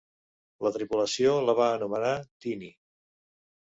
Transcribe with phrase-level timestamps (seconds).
[0.67, 2.15] La tripulació la va anomenar
[2.47, 2.67] "Tiny".